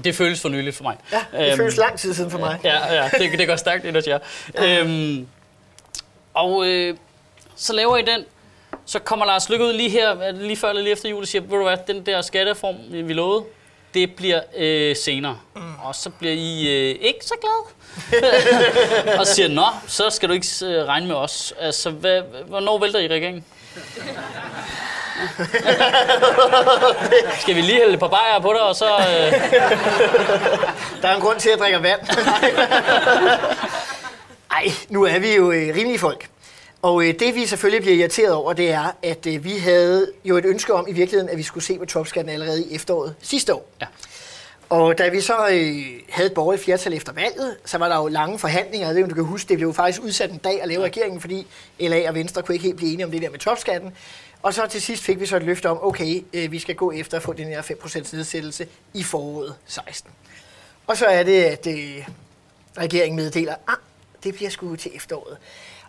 [0.04, 0.96] det føles for nyligt for mig.
[1.12, 2.58] ja det Øhm, føles lang tid siden for mig.
[2.64, 4.18] Ja, ja det, det går stærkt ind hos jer.
[4.58, 5.26] Øhm,
[6.34, 6.96] og øh,
[7.56, 8.24] så laver I den.
[8.86, 11.28] Så kommer Lars Lykke ud lige her, er lige før eller lige efter jul, og
[11.28, 12.76] siger, ved du hvad, den der skattereform,
[13.08, 13.44] vi lovede,
[13.94, 15.38] det bliver øh, senere.
[15.56, 15.62] Mm.
[15.82, 17.62] Og så bliver I øh, ikke så glade.
[19.20, 21.54] og siger, nå, så skal du ikke øh, regne med os.
[21.60, 23.44] Altså, hvad, hvornår vælter I regeringen?
[27.40, 28.90] Skal vi lige hælde et par bajer på dig, og så...
[28.90, 29.32] Øh,
[31.02, 32.00] Der er en grund til, at jeg drikker vand.
[34.50, 36.28] Ej, nu er vi jo øh, rimelige folk.
[36.82, 40.36] Og øh, det vi selvfølgelig bliver irriteret over, det er, at øh, vi havde jo
[40.36, 43.54] et ønske om i virkeligheden, at vi skulle se på topskatten allerede i efteråret sidste
[43.54, 43.68] år.
[43.80, 43.86] ja.
[44.70, 45.76] Og da vi så øh,
[46.10, 48.86] havde et borgerligt flertal efter valget, så var der jo lange forhandlinger.
[48.88, 51.20] Jeg ved du kan huske, det blev jo faktisk udsat en dag at lave regeringen,
[51.20, 51.46] fordi
[51.80, 53.92] LA og Venstre kunne ikke helt blive enige om det der med topskatten.
[54.42, 56.92] Og så til sidst fik vi så et løfte om, okay, øh, vi skal gå
[56.92, 60.10] efter at få den her 5% nedsættelse i foråret 16.
[60.86, 62.08] Og så er det, at øh,
[62.78, 63.76] regeringen meddeler, ah,
[64.24, 65.36] det bliver sgu til efteråret.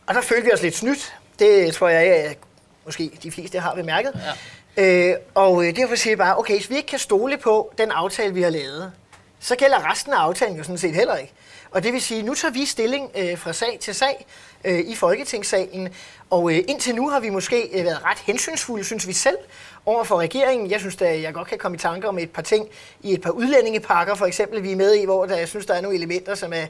[0.05, 1.15] Og der følte vi os lidt snydt.
[1.39, 2.37] Det tror jeg, at
[2.85, 4.35] måske de fleste har bemærket.
[4.77, 5.11] Ja.
[5.11, 7.91] Øh, og øh, derfor siger jeg bare, okay, hvis vi ikke kan stole på den
[7.91, 8.91] aftale, vi har lavet,
[9.39, 11.33] så gælder resten af aftalen jo sådan set heller ikke.
[11.73, 14.25] Og det vil sige, nu tager vi stilling øh, fra sag til sag
[14.63, 15.89] øh, i Folketingssalen,
[16.29, 19.37] og øh, indtil nu har vi måske øh, været ret hensynsfulde, synes vi selv,
[19.85, 20.71] over for regeringen.
[20.71, 22.69] Jeg synes, at jeg godt kan komme i tanke om et par ting
[23.01, 25.73] i et par udlændingepakker, for eksempel, vi er med i, hvor der, jeg synes, der
[25.73, 26.65] er nogle elementer, som er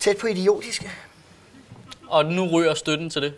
[0.00, 0.90] tæt på idiotiske.
[2.08, 3.34] Og nu ryger støtten til det.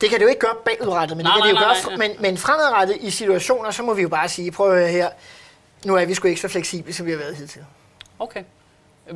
[0.00, 1.98] Det kan det jo ikke gøre bagudrettet, men Nej, det kan det jo nej, gøre,
[1.98, 4.78] nej, nej, men, men fremadrettet i situationer, så må vi jo bare sige, prøv at
[4.78, 5.08] høre her,
[5.84, 7.64] nu er vi sgu ikke så fleksible, som vi har været hidtil.
[8.18, 8.42] Okay.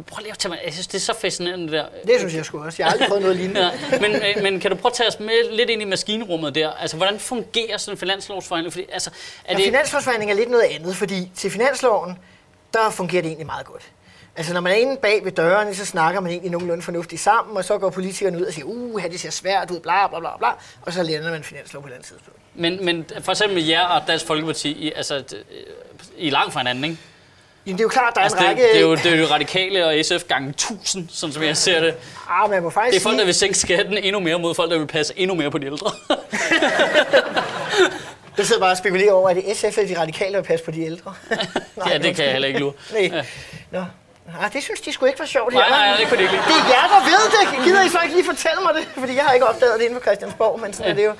[0.06, 0.58] Prøv lige at tage mig.
[0.64, 1.86] Jeg synes, det er så fascinerende det der.
[2.06, 2.76] Det synes jeg sgu også.
[2.78, 3.60] Jeg har aldrig prøvet noget lignende.
[3.60, 6.54] Ja, men, øh, men kan du prøve at tage os med lidt ind i maskinrummet
[6.54, 6.70] der?
[6.70, 8.72] Altså, hvordan fungerer sådan en finanslovsforhandling?
[8.72, 9.10] Fordi, altså,
[9.44, 9.64] er Og det...
[9.64, 12.18] finanslovsforhandling er lidt noget andet, fordi til finansloven,
[12.72, 13.82] der fungerer det egentlig meget godt.
[14.36, 17.56] Altså når man er inde bag ved dørene, så snakker man egentlig nogenlunde fornuftigt sammen,
[17.56, 20.36] og så går politikerne ud og siger, uh, det ser svært ud, bla bla bla
[20.38, 20.48] bla,
[20.82, 22.38] og så lander man finanslov på et andet tidspunkt.
[22.54, 25.24] Men, men for eksempel jer og Dansk Folkeparti, I, altså,
[26.16, 26.96] I er langt fra hinanden, ikke?
[27.66, 28.62] Jamen det er jo klart, der er Altså, en det, række...
[28.62, 31.80] det, er jo, det er jo radikale og SF gange 1000, sådan som jeg ser
[31.80, 31.94] det.
[32.30, 34.70] Ah, man må faktisk Det er folk, der vil sænke skatten endnu mere mod folk,
[34.70, 35.90] der vil passe endnu mere på de ældre.
[38.38, 40.70] jeg sidder bare og spekulerer over, at det SF eller de radikale vil passe på
[40.70, 41.14] de ældre.
[41.90, 42.72] ja, det kan jeg heller ikke lure.
[42.92, 43.10] Nej.
[43.12, 43.22] Ja.
[43.70, 43.84] Nå.
[44.40, 45.54] Ah, det synes de skulle ikke var sjovt.
[45.54, 46.00] Nej, nej, hva'?
[46.00, 46.44] det kunne de ikke lide.
[46.46, 47.64] Det er jer, der ved det.
[47.64, 48.88] Gider I så ikke lige fortælle mig det?
[48.98, 50.92] Fordi jeg har ikke opdaget det inde på Christiansborg, men sådan ja.
[50.92, 51.12] er det jo.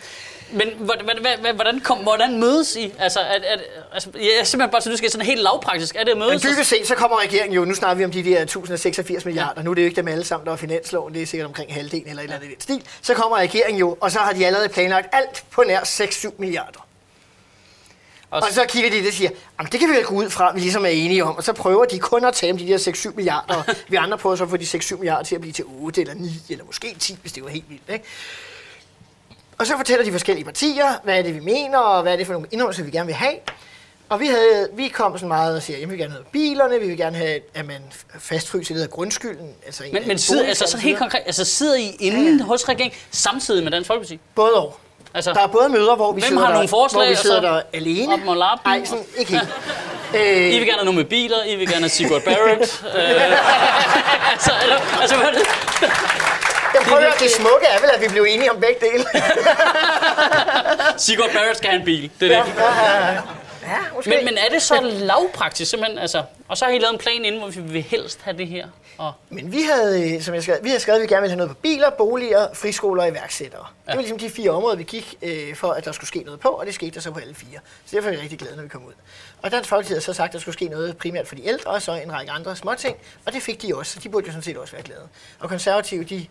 [0.53, 2.93] Men hvordan, hvordan, hvordan, kom, hvordan mødes I?
[2.99, 3.57] Altså, er, er,
[3.93, 5.95] altså, jeg er simpelthen bare så nysgerrig, sådan helt lavpraktisk.
[5.97, 6.43] Er det at Men mødes?
[6.43, 9.71] dybest set, så kommer regeringen jo, nu snakker vi om de der 1086 milliarder, nu
[9.71, 12.09] er det jo ikke dem alle sammen, der er finansloven, det er sikkert omkring halvdelen
[12.09, 12.83] eller et eller andet stil.
[13.03, 16.87] Så kommer regeringen jo, og så har de allerede planlagt alt på nær 6-7 milliarder.
[18.31, 20.31] Og, Og så kigger de det og siger, jamen det kan vi vel gå ud
[20.31, 21.37] fra, vi ligesom er enige om.
[21.37, 23.55] Og så prøver de kun at tage de der 6-7 milliarder.
[23.55, 26.01] Og vi andre prøver så at få de 6-7 milliarder til at blive til 8
[26.01, 27.83] eller 9 eller måske 10, hvis det var helt vildt.
[27.93, 28.05] Ikke?
[29.63, 32.27] Og så fortæller de forskellige partier, hvad er det, vi mener, og hvad er det
[32.27, 33.35] for nogle indholdelser, vi gerne vil have.
[34.09, 36.81] Og vi, havde, vi kom sådan meget og siger, at vi vil gerne have bilerne,
[36.81, 37.83] vi vil gerne have, at man
[38.19, 39.49] fastfryser det af grundskylden.
[39.67, 42.39] Altså en- men, en men sidder, altså, så og helt konkret, altså, sidder I inden
[42.39, 44.21] Ja, hos regeringen samtidig med Dansk Folkeparti?
[44.35, 44.79] Både og.
[45.15, 47.13] Altså, Der er både møder, hvor vi Hvem sidder har der, nogle forslag, hvor vi
[47.13, 48.13] og sidder der alene.
[48.13, 48.61] op med lappen?
[48.65, 49.49] Nej, sådan ikke helt.
[50.15, 52.85] I Øh, vil gerne have noget med biler, I vil gerne have Sigurd Barrett.
[52.97, 53.01] øh,
[54.33, 55.43] altså, eller, altså, hvad er det?
[56.93, 59.05] Jeg prøver, det smukke er vel, at vi blev enige om begge dele.
[61.05, 62.53] Sigurd Barrett skal have en bil, det er det.
[63.63, 64.11] Ja, måske.
[64.11, 65.99] Men, men er det så lavpraktisk simpelthen?
[65.99, 68.47] Altså, og så har I lavet en plan inden, hvor vi vil helst have det
[68.47, 68.67] her.
[68.99, 71.31] Og, Men vi havde, øh, som jeg skrev, vi havde skrevet, at vi gerne ville
[71.31, 73.67] have noget på biler, boliger, friskoler og iværksættere.
[73.87, 73.93] Ja.
[73.93, 76.41] Det var ligesom de fire områder, vi gik øh, for, at der skulle ske noget
[76.41, 77.59] på, og det skete der så på alle fire.
[77.87, 78.93] Så derfor er vi rigtig glade, når vi kom ud.
[79.43, 81.71] Og Dansk Folkeparti havde så sagt, at der skulle ske noget primært for de ældre,
[81.71, 84.33] og så en række andre småting, og det fik de også, så de burde jo
[84.33, 85.09] sådan set også være glade.
[85.41, 86.27] Og konservative, de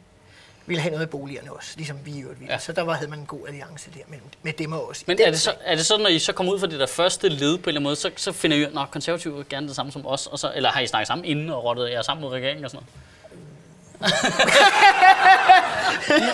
[0.66, 2.54] ville have noget i boligerne også, ligesom vi i øvrigt ville.
[2.54, 2.60] Ja.
[2.60, 5.08] Så der var, havde man en god alliance der mellem, med dem og os.
[5.08, 6.86] men er det, så, er det så, når I så kommer ud fra det der
[6.86, 9.76] første led på en eller anden måde, så, så finder I, at konservative gerne det
[9.76, 12.22] samme som os, og så, eller har I snakket sammen inden og rottet jer sammen
[12.22, 13.11] mod regeringen og sådan noget?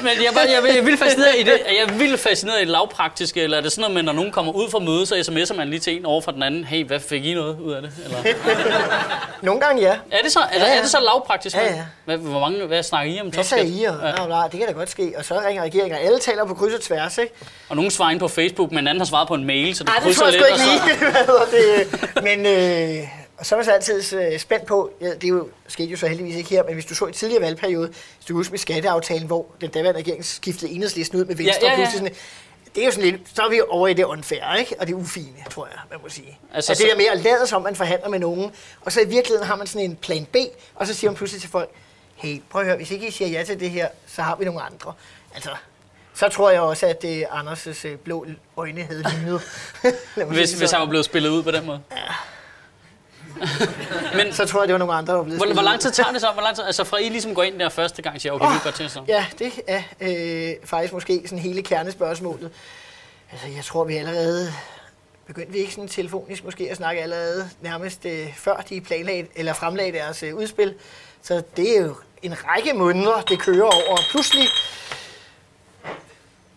[0.04, 1.60] Men jeg, bare, jeg, jeg er vildt fascineret i det.
[1.68, 4.32] Jeg er vildt fascineret i det lavpraktiske, eller er det sådan noget med, når nogen
[4.32, 6.86] kommer ud fra møde, så sms'er man lige til en over for den anden, hey,
[6.86, 7.92] hvad fik I noget ud af det?
[8.06, 8.18] Eller,
[9.42, 9.96] Nogle gange ja.
[10.12, 11.56] er, det så, er, Ja, ja, er det så lavpraktisk?
[11.56, 11.84] Ja, ja.
[12.06, 13.66] Hvad, hvor mange, hvad snakker I om Hvad topskat?
[13.68, 13.84] I?
[13.84, 14.26] Og, ja.
[14.28, 15.14] nej, det kan da godt ske.
[15.18, 17.34] Og så ringer regeringen, alle taler på kryds og tværs, ikke?
[17.70, 19.90] Og nogen svarer ind på Facebook, men anden har svaret på en mail, så det
[19.90, 20.44] Nej, det krydser tror jeg lidt.
[20.44, 21.12] sgu ikke og så- lige.
[21.12, 21.46] Hvad hedder
[22.16, 22.24] det?
[22.24, 25.50] Men øh, og så er man så altid øh, spændt på, ja, det er jo,
[25.68, 28.34] skete jo så heldigvis ikke her, men hvis du så i tidligere valgperiode, hvis du
[28.34, 31.86] husker med skatteaftalen, hvor den daværende regering skiftede enhedslisten ud med Venstre, Ja, ja, ja.
[31.86, 32.24] og pludselig sådan,
[32.76, 34.76] det er jo sådan lidt, så er vi over i det unfair, ikke?
[34.80, 36.28] Og det ufine, tror jeg, man må sige.
[36.28, 38.92] Altså, Altså, at det så- der med at lade som, man forhandler med nogen, og
[38.92, 40.36] så i virkeligheden har man sådan en plan B,
[40.76, 41.70] og så siger man pludselig til folk,
[42.16, 44.46] hey, prøv at høre, hvis ikke I siger ja til det her, så har vi
[44.46, 44.94] nogle andre.
[45.36, 45.50] Altså,
[46.14, 48.26] så tror jeg også, at det Anders' øh, blå
[48.58, 49.42] øjne havde lignet.
[50.28, 51.82] Hvis, det hvis han var blevet spillet ud på den måde.
[54.18, 55.92] Men Så tror jeg, det var nogle andre, der var blevet hvor, hvor lang tid
[55.92, 56.28] tager det så?
[56.34, 58.48] Hvor lang tid, altså fra I ligesom går ind der første gang og siger, okay,
[58.48, 59.02] vi vil godt til så.
[59.08, 62.52] Ja, det er øh, faktisk måske sådan hele kernespørgsmålet.
[63.32, 64.54] Altså, jeg tror, vi allerede
[65.28, 69.54] begyndte vi ikke sådan telefonisk måske at snakke allerede nærmest øh, før de planlagde, eller
[69.54, 70.74] fremlagde deres øh, udspil.
[71.22, 73.92] Så det er jo en række måneder, det kører over.
[73.92, 74.48] Og pludselig...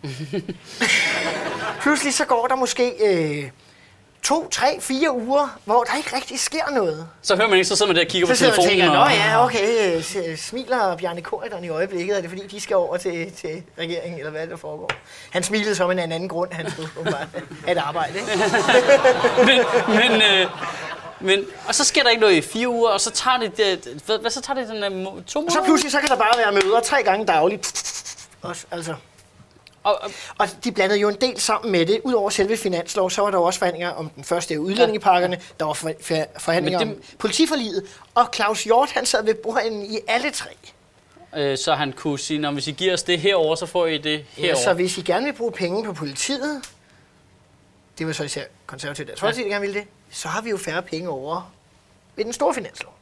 [1.83, 3.49] pludselig så går der måske øh,
[4.23, 7.07] to, tre, fire uger, hvor der ikke rigtig sker noget.
[7.21, 8.69] Så hører man ikke, så sidder man der og kigger Så på og telefonen.
[8.69, 10.01] tænker, nå og, ja, okay,
[10.37, 14.31] smiler Bjarne Korydon i øjeblikket, er det fordi, de skal over til, til regeringen, eller
[14.31, 14.89] hvad er der foregår?
[15.31, 17.27] Han smilede som en anden grund, han skulle åbenbart
[17.67, 18.31] et arbejde, ikke?
[19.49, 20.47] men, men, øh,
[21.19, 24.01] men, og så sker der ikke noget i fire uger, og så tager det, det
[24.05, 25.51] hvad, hvad så tager det den, to Og måneder?
[25.51, 27.67] så pludselig, så kan der bare være møder tre gange dagligt.
[28.41, 28.95] Også, altså.
[29.83, 32.01] Og, og, Og de blandede jo en del sammen med det.
[32.03, 35.41] Udover selve finanslov, så var der også forhandlinger om den første udlændingepakkerne.
[35.59, 36.95] Der var for, for, forhandlinger Men det...
[36.97, 37.83] om politiforliget.
[38.15, 40.49] Og Claus Hjort, han sad ved bordenden i alle tre.
[41.37, 43.97] øh, så han kunne sige, når hvis I giver os det herover, så får I
[43.97, 44.63] det Ja, herover.
[44.63, 46.61] så hvis I gerne vil bruge penge på politiet,
[47.97, 50.57] det var så især konservativt dansk Folkeparti, der gerne ville det, så har vi jo
[50.57, 51.51] færre penge over
[52.15, 52.93] ved den store finanslov.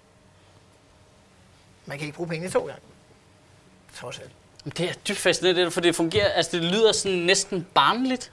[1.85, 2.81] Man kan ikke bruge pengene to gange.
[3.99, 4.31] Trods alt.
[4.65, 8.31] Det er dybt fascinerende, for det fungerer, altså det lyder sådan næsten barnligt.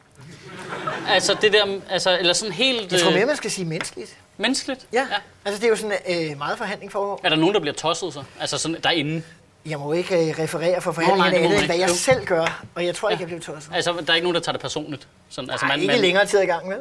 [1.08, 4.16] Altså det der, altså, eller sådan helt Jeg tror øh, mere, man skal sige menneskeligt.
[4.36, 4.86] menneskeligt.
[4.92, 4.98] Ja.
[4.98, 5.16] ja.
[5.44, 7.20] Altså, det er jo sådan øh, meget forhandling foregår.
[7.24, 8.22] Er der nogen, der bliver tosset så?
[8.40, 9.22] Altså sådan derinde?
[9.66, 12.64] Jeg må ikke øh, referere for forhandlingerne andet, man end hvad jeg selv gør.
[12.74, 13.70] Og jeg tror ikke, jeg blev tosset.
[13.74, 15.08] Altså der er ikke nogen, der tager det personligt?
[15.28, 16.76] Sådan, altså, Nej, ikke længere tid i gang med.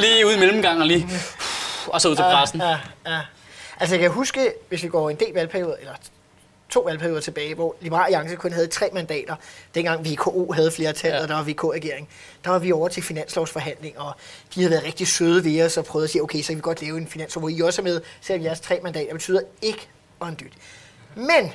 [0.00, 1.08] Lige ude i mellemgang og lige,
[1.86, 2.60] og så ud til pressen.
[2.60, 3.20] Ja, ja.
[3.80, 5.92] Altså, jeg kan huske, hvis vi går en del valgperioder, eller
[6.70, 9.36] to valgperioder tilbage, hvor Liberal Alliance kun havde tre mandater.
[9.74, 11.22] Dengang VKO havde flertal, Ja.
[11.22, 12.08] og der var VK-regering.
[12.44, 14.12] Der var vi over til finanslovsforhandling, og
[14.54, 16.60] de havde været rigtig søde ved os og prøvet at sige, okay, så kan vi
[16.60, 19.88] godt lave en finanslov, hvor I også er med, selvom jeres tre mandater betyder ikke
[20.20, 20.52] og en dyt.
[21.16, 21.52] Men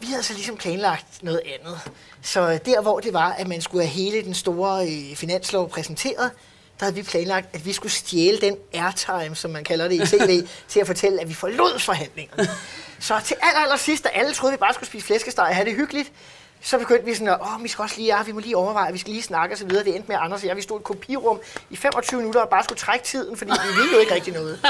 [0.00, 1.80] vi havde så ligesom planlagt noget andet.
[2.22, 6.30] Så der, hvor det var, at man skulle have hele den store øh, finanslov præsenteret,
[6.80, 10.16] der havde vi planlagt, at vi skulle stjæle den airtime, som man kalder det i
[10.16, 12.48] tv, til at fortælle, at vi forlod forhandlingerne.
[13.02, 15.68] Så til aller, aller sidst, da alle troede, vi bare skulle spise flæskesteg og have
[15.68, 16.12] det hyggeligt,
[16.64, 18.92] så begyndte vi sådan at, åh, vi skal også lige, ja, vi må lige overveje,
[18.92, 19.84] vi skal lige snakke og så videre.
[19.84, 22.40] Det endte med, at Anders og jeg, vi stod i et kopirum i 25 minutter
[22.40, 24.58] og bare skulle trække tiden, fordi vi ville jo ikke rigtig noget.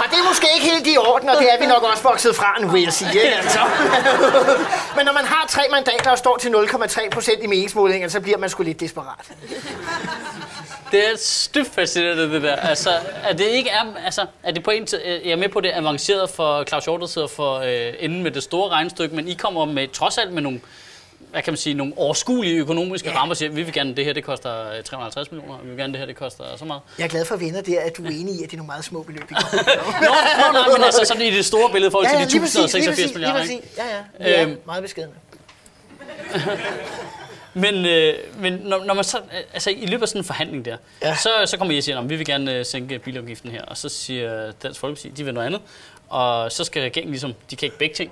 [0.00, 2.36] Og det er måske ikke helt i orden, og det er vi nok også vokset
[2.36, 3.10] fra nu, vil jeg sige.
[3.14, 3.34] Ikke?
[3.34, 3.58] Altså.
[4.96, 8.38] Men når man har tre mandater og står til 0,3 procent i meningsmålinger, så bliver
[8.38, 9.32] man sgu lidt desperat.
[10.92, 12.56] Det er styft fascinerende, det der.
[12.56, 12.90] Altså,
[13.22, 15.78] er det ikke er, altså, er det på en jeg er med på det er
[15.78, 19.34] avanceret for Claus Hjort, der sidder for øh, enden med det store regnestykke, men I
[19.34, 20.60] kommer med, trods alt med nogle,
[21.30, 23.16] hvad kan man sige, nogle overskuelige økonomiske Ja.
[23.16, 25.92] rammer, siger, vi vil gerne, det her det koster øh, 350 millioner, vi vil gerne,
[25.92, 26.82] det her det koster så meget.
[26.98, 28.66] Jeg er glad for venner der, at du er enig i, at det er nogle
[28.66, 29.22] meget små beløb.
[29.30, 29.62] vi kommer.
[30.00, 32.54] Nå, nå, nej, men altså sådan i det store billede forhold til de lige præcis,
[32.54, 33.62] lige 1086 præcis, lige milliarder, ikke?
[33.62, 33.78] præcis.
[33.78, 34.02] Ja, ja.
[34.40, 34.60] Vi er Øhm.
[34.66, 35.12] meget beskedne.
[37.54, 40.64] Men, øh, men når, når man så, øh, altså i løbet af sådan en forhandling
[40.64, 41.08] der, ja.
[41.08, 41.16] Ja.
[41.16, 43.76] så, så kommer I og siger, at vi vil gerne øh, sænke bilafgiften her, og
[43.76, 45.60] så siger Dansk Folkeparti, de vil noget andet,
[46.08, 48.10] og så skal regeringen ligesom, de kan ikke begge ting.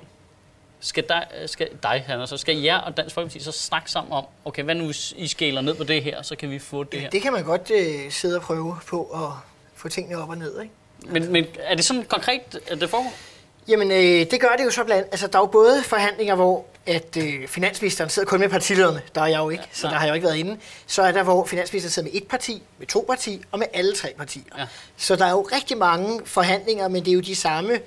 [0.85, 4.13] Skal dig, øh, skal dig Hanna, så skal jer og Dansk Folkeparti så snakke sammen
[4.13, 6.85] om, okay, hvad nu hvis I skæler ned på det her, så kan vi få
[6.85, 7.11] det her.
[7.11, 9.31] Det kan man godt øh, sidde og prøve på at
[9.75, 10.75] få tingene op og ned, ikke?
[11.07, 13.13] Men, men er det sådan konkret, at det foregår?
[13.69, 16.67] Jamen, øh, det gør det jo så blandt Altså, der er jo både forhandlinger, hvor
[16.87, 19.03] at øh, finansministeren sidder kun med partilederne.
[19.15, 20.59] Der er jeg jo ikke, ja, så der har jeg jo ikke været inde.
[20.87, 23.95] Så er der, hvor finansministeren sidder med et parti, med to parti og med alle
[23.95, 24.43] tre partier.
[24.59, 24.67] Ja.
[24.97, 27.81] Så der er jo rigtig mange forhandlinger, men det er jo de samme...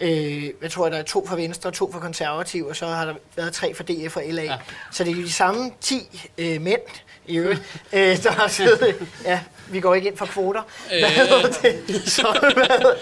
[0.00, 3.14] Øh, jeg tror, der er to fra Venstre, to fra Konservative, og så har der
[3.36, 4.42] været tre fra DF og LA.
[4.42, 4.56] Ja.
[4.92, 6.80] Så det er jo de samme 10 øh, mænd,
[7.26, 7.60] i øvrigt,
[7.92, 9.08] øh, der har siddet...
[9.24, 10.62] Ja, vi går ikke ind for kvoter.
[10.88, 11.06] Hvad Øh.
[11.08, 11.42] hedder
[11.86, 12.02] det?
[12.12, 12.94] Så, hvad,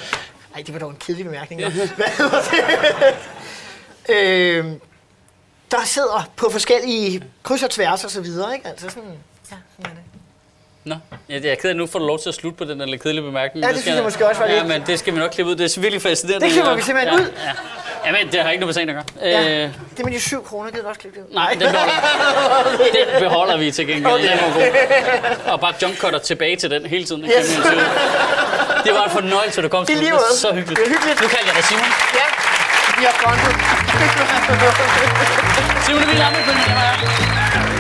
[0.54, 1.62] ej, det var dog en kedelig bemærkning.
[1.64, 1.94] hva'?
[1.96, 2.40] Hvad hedder
[4.08, 4.14] det?
[4.14, 4.66] øh,
[5.70, 8.68] der sidder på forskellige kryds og tværs og så videre, ikke?
[8.68, 9.10] Altså sådan,
[9.50, 10.04] ja, sådan er det.
[10.88, 10.94] Nå,
[11.30, 12.80] ja, det er ked af, at nu får du lov til at slutte på den
[12.80, 13.64] der kedelige bemærkning.
[13.66, 15.30] Ja, det skal synes jeg måske også var ja, lidt- men det skal vi nok
[15.30, 15.56] klippe ud.
[15.56, 16.46] Det er virkelig fascinerende.
[16.46, 17.30] Det klipper vi simpelthen ja, ud.
[17.46, 17.52] Ja.
[18.06, 19.04] Jamen, det har ikke noget med sagen at gøre.
[19.30, 21.34] Ja, Øh, det med de syv kroner, gider du også klippe det ud?
[21.34, 21.94] nej, det beholder,
[22.94, 24.14] det beholder vi til gengæld.
[24.14, 24.70] Okay.
[24.72, 25.52] Den.
[25.52, 27.22] Og bare jumpcutter tilbage til den hele tiden.
[27.24, 27.30] Yes.
[27.38, 27.54] Yes.
[28.84, 29.96] Det var en fornøjelse, at du kom til.
[30.00, 30.22] Det måde.
[30.36, 30.78] så hyggeligt.
[30.80, 31.20] Det er hyggeligt.
[31.22, 31.84] Nu kalder jeg dig Simon.
[32.14, 32.26] Ja,
[32.98, 33.52] Vi har frontet.
[35.86, 37.77] Simon Emil Ammitzbøl, det var jeg.